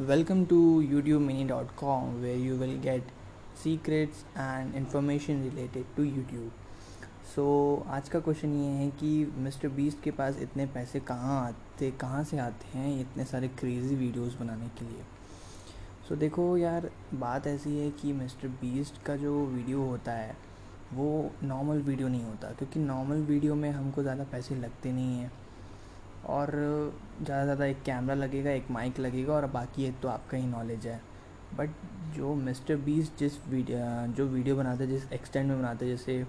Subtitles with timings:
[0.00, 3.02] Welcome to youtubemini.com where you will get
[3.52, 6.50] secrets and information related to YouTube.
[7.26, 7.46] So
[7.82, 9.08] so, आज का question ये है कि
[9.38, 13.96] mister beast के पास इतने पैसे कहाँ आते कहाँ से आते हैं इतने सारे क्रेज़ी
[13.96, 15.02] वीडियोस बनाने के लिए
[16.08, 20.36] सो so, देखो यार बात ऐसी है कि मिस्टर बीस्ट का जो वीडियो होता है
[20.94, 21.10] वो
[21.44, 25.32] नॉर्मल वीडियो नहीं होता क्योंकि नॉर्मल वीडियो में हमको ज़्यादा पैसे लगते नहीं हैं
[26.26, 30.36] और ज़्यादा से ज़्यादा एक कैमरा लगेगा एक माइक लगेगा और बाकी एक तो आपका
[30.36, 31.00] ही नॉलेज है।
[31.58, 31.70] बट
[32.16, 33.78] जो मिस्टर बीस जिस वीडियो
[34.16, 36.24] जो वीडियो बनाते हैं जिस एक्सटेंड में बनाते हैं जैसे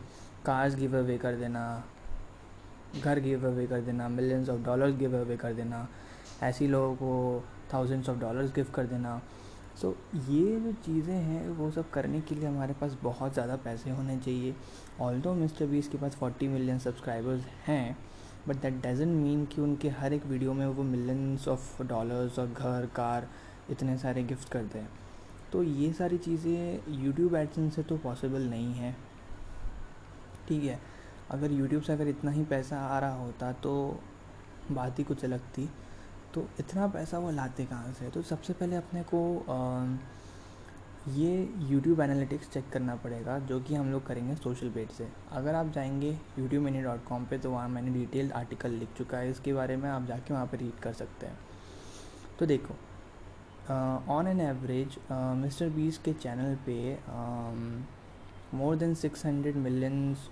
[0.46, 1.64] कार्स गिव अवे कर देना
[3.02, 5.88] घर गिव अवे कर देना millions of dollars give away कर देना
[6.44, 9.22] ऐसी लोगों को थाउजेंड्स ऑफ़ डॉलर्स गिफ्ट कर देना।
[9.82, 13.56] सो so, ये जो चीज़ें हैं वो सब करने के लिए हमारे पास बहुत ज़्यादा
[13.56, 14.56] पैसे होने चाहिए।
[15.02, 17.98] ऑल दो मिस्टर बीस के पास फोर्टी मिलियन सब्सक्राइबर्स हैं
[18.50, 22.48] बट दैट डजेंट मीन कि उनके हर एक वीडियो में वो मिलियंस ऑफ़ डॉलर्स और
[22.48, 23.28] घर कार
[23.70, 24.90] इतने सारे गिफ्ट करते हैं।
[25.52, 28.96] तो ये सारी चीज़ें यूट्यूब एडसन से तो पॉसिबल नहीं है।
[30.48, 30.80] ठीक है
[31.32, 34.00] अगर यूट्यूब से अगर इतना ही पैसा आ रहा होता तो
[34.72, 35.70] बात ही कुछ अलग थी।
[36.34, 38.10] तो इतना पैसा वो लाते कहाँ से?
[38.10, 39.86] तो सबसे पहले अपने को आ,
[41.08, 45.56] ये यूट्यूब एनालिटिक्स चेक करना पड़ेगा, जो कि हम लोग करेंगे सोशल पेज से। अगर
[45.56, 49.30] आप जाएँगे यूट्यूब मनी डॉट कॉम पर तो वहाँ मैंने डिटेल्ड आर्टिकल लिख चुका है।
[49.30, 51.38] इसके बारे में आप जाके वहाँ पर रीड कर सकते हैं।
[52.40, 52.74] तो देखो
[54.14, 56.98] on an average mister Beast के चैनल पे
[58.58, 60.30] more than six hundred millions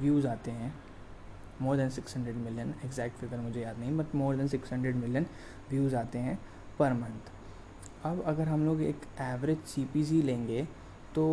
[0.00, 0.74] views आते हैं।
[1.62, 4.96] More than six hundred million exact figure मुझे याद नहीं but more than six hundred
[4.96, 5.26] million
[5.70, 6.38] views आते हैं
[6.78, 7.30] पर मंथ
[8.04, 10.62] अब अगर हम लोग एक एवरेज सी लेंगे
[11.14, 11.24] तो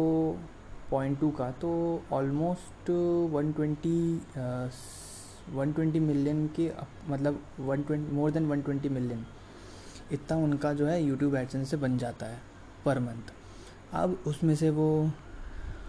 [0.92, 1.72] पॉइंट टू का तो
[2.14, 2.90] almost
[3.32, 4.00] one twenty
[5.56, 6.70] one twenty million के
[7.10, 9.26] मतलब one twenty more than one twenty million
[10.12, 12.40] इतना उनका जो है यूट्यूब एडसेंस से बन जाता है
[12.86, 13.34] पर मंथ
[13.94, 14.90] अब उसमें से वो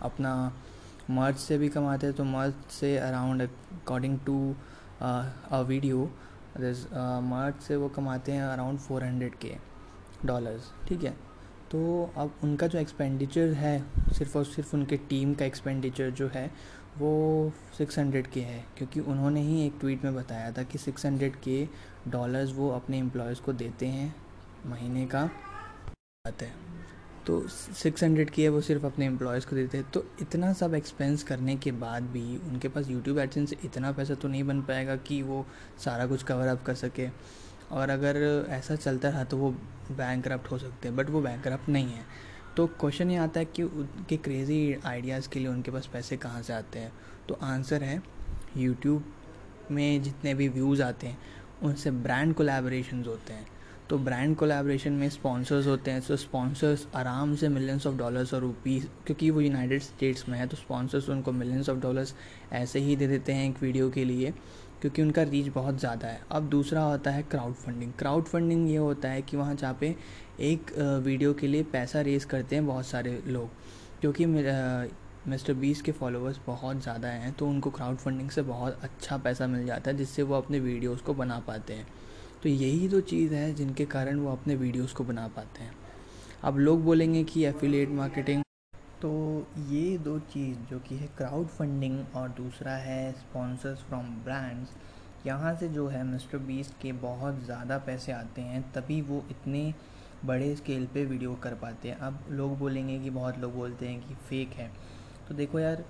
[0.02, 0.34] अपना
[1.10, 4.38] मर्च से भी कमाते हैं तो मर्च से around according to
[5.00, 6.04] a video
[6.56, 9.56] merch से वो कमाते हैं अराउंड फोर हंड्रेड के
[10.26, 11.10] डॉलर्स ठीक है?
[11.70, 16.50] तो अब उनका जो एक्सपेंडिचर है, सिर्फ़ और सिर्फ़ उनके टीम का एक्सपेंडिचर जो है,
[16.98, 21.06] वो सिक्स हंड्रेड के है, क्योंकि उन्होंने ही एक ट्वीट में बताया था कि सिक्स
[21.06, 21.68] हंड्रेड के
[22.08, 24.14] डॉलर्स वो अपने एम्प्लॉयज़ को देते हैं,
[24.66, 25.30] महीने का।
[26.26, 26.54] आते हैं।
[27.26, 30.74] तो सिक्स हंड्रेड की है वो सिर्फ़ अपने एम्प्लॉयज़ को देते हैं। तो इतना सब
[30.74, 34.96] एक्सपेंस करने के बाद भी उनके पास यूट्यूब एडसेंस इतना पैसा तो नहीं बन पाएगा
[34.96, 35.46] कि वो
[35.84, 37.08] सारा कुछ कवर अप कर सके।
[37.72, 39.50] और अगर ऐसा चलता रहा तो वो
[39.92, 42.04] बैंक हो सकते हैं बट वो बैंक नहीं है।
[42.56, 46.42] तो क्वेश्चन ये आता है कि उनके क्रेज़ी आइडियाज़ के लिए उनके पास पैसे कहाँ
[46.42, 46.92] से आते हैं?
[47.28, 48.02] तो आंसर है
[48.56, 49.04] यूट्यूब
[49.70, 51.18] में जितने भी व्यूज़ आते हैं,
[51.62, 53.46] उनसे ब्रांड कोलैबोरेशंस होते हैं।
[53.90, 58.40] तो ब्रांड कोलैबोरेशन में स्पॉन्सर्स होते हैं तो स्पॉन्सर्स आराम से मिलियंस ऑफ़ डॉलर्स और
[58.40, 62.14] रुपीज़ क्योंकि वो यूनाइटेड स्टेट्स में है तो स्पॉन्सर्स उनको मिलियंस ऑफ़ डॉलर्स
[62.52, 64.32] ऐसे ही दे देते हैं एक वीडियो के लिए।
[64.82, 68.76] क्योंकि उनका रीच बहुत ज़्यादा है। अब दूसरा होता है क्राउड फंडिंग क्राउड फंडिंग ये
[68.76, 69.94] होता है कि वहाँ जहाँ पे
[70.42, 70.72] एक
[71.04, 73.48] वीडियो के लिए पैसा रेस करते हैं बहुत सारे लोग।
[74.00, 79.16] क्योंकि मिस्टर बीस के फॉलोअर्स बहुत ज़्यादा हैं तो उनको क्राउड फंडिंग से बहुत अच्छा
[79.18, 81.86] पैसा मिल जाता है, जिससे वो अपने वीडियोस को बना पाते हैं।
[82.42, 85.74] तो यही तो चीज़ है जिनके कारण वो अपने वीडियोस को बना पाते हैं।
[86.42, 88.42] अब लोग बोलेंगे कि एफिलिएट मार्केटिंग
[89.02, 89.10] तो
[89.68, 94.74] ये दो चीज़ जो कि है क्राउड फंडिंग और दूसरा है स्पॉन्सर्स फ्रॉम ब्रांड्स
[95.26, 99.72] यहाँ से जो है मिस्टर बीस के बहुत ज़्यादा पैसे आते हैं, तभी वो इतने
[100.24, 104.00] बड़े स्केल पे वीडियो कर पाते हैं। अब लोग बोलेंगे कि बहुत लोग बोलते हैं
[104.00, 104.70] कि फ़ेक है।
[105.28, 105.84] तो देखो यार,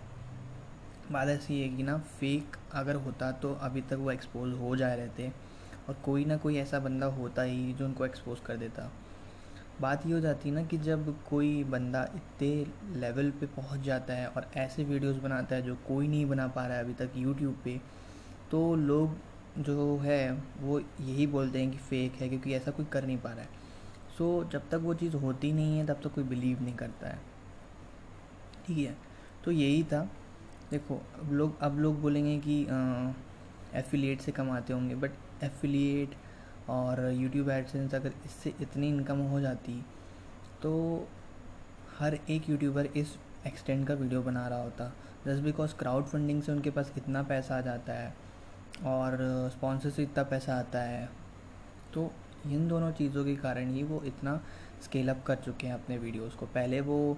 [1.12, 4.97] बात ऐसी है कि ना फेक अगर होता तो अभी तक वो एक्सपोज हो जाए
[4.97, 5.31] रहते
[5.89, 8.91] और कोई ना कोई ऐसा बंदा होता ही जो उनको एक्सपोज कर देता।
[9.81, 14.15] बात ये हो जाती है ना कि जब कोई बंदा इतने लेवल पे पहुँच जाता
[14.15, 17.10] है और ऐसे वीडियोस बनाता है जो कोई नहीं बना पा रहा है अभी तक
[17.16, 17.81] यूट्यूब पे
[18.50, 19.16] तो लोग
[19.59, 23.31] जो है वो यही बोलते हैं कि फ़ेक है क्योंकि ऐसा कोई कर नहीं पा
[23.31, 23.49] रहा है।
[24.19, 27.08] सो so, जब तक वो चीज़ होती नहीं है तब तक कोई बिलीव नहीं करता
[27.08, 27.19] है।
[28.67, 28.97] ठीक है?
[29.44, 30.08] तो यही था।
[30.70, 32.61] देखो अब लोग अब लोग बोलेंगे कि
[33.79, 35.11] एफिलिएट से कमाते होंगे बट
[35.43, 36.14] एफिलिएट
[36.70, 39.75] और यूट्यूब एडसेंस अगर इससे इतनी इनकम हो जाती
[40.62, 40.73] तो
[41.99, 43.17] हर एक यूट्यूबर इस
[43.47, 44.93] एक्सटेंड का वीडियो बना रहा होता।
[45.26, 48.14] जस्ट बिकॉज़ क्राउड फंडिंग से उनके पास इतना पैसा आ जाता है
[48.87, 49.19] और
[49.53, 51.09] स्पॉन्सर से इतना पैसा आता है
[51.94, 52.11] तो
[52.47, 54.41] इन दोनों चीज़ों के कारण ही वो इतना
[54.82, 57.17] स्केल अप कर चुके हैं अपने वीडियोस को। पहले वो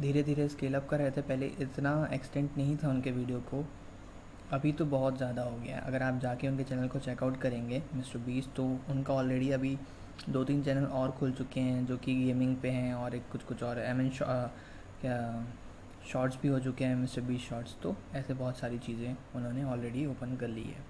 [0.00, 3.64] धीरे धीरे स्केल अप कर रहे थे, पहले इतना एक्सटेंट नहीं था उनके वीडियो को।
[4.52, 7.82] अभी तो बहुत ज़्यादा हो गया है। अगर आप जाके उनके चैनल को चेकआउट करेंगे,
[7.94, 9.76] मिस्टर बीस तो उनका ऑलरेडी अभी
[10.28, 13.42] दो तीन चैनल और खुल चुके हैं, जो कि गेमिंग पे हैं और एक कुछ
[13.44, 14.10] कुछ और एम एन
[15.00, 15.44] क्या
[16.08, 20.04] शॉर्ट्स भी हो चुके हैं, मिस्टर बीस शॉर्ट्स तो ऐसे बहुत सारी चीज़ें उन्होंने ऑलरेडी
[20.06, 20.84] ओपन कर ली है।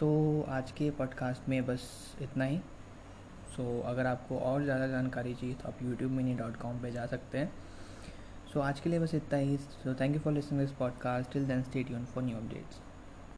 [0.00, 1.84] तो आज के पॉडकास्ट में बस
[2.22, 2.58] इतना ही।
[3.48, 7.06] सो अगर आपको और ज़्यादा जानकारी चाहिए तो आप यूट्यूब मिनी डॉट कॉम पर जा
[7.06, 7.52] सकते हैं।
[8.56, 9.56] सो आज के लिए बस इतना ही.
[9.56, 12.80] So thank you for listening this podcast till then stay यून फॉर न्यू अपडेट्स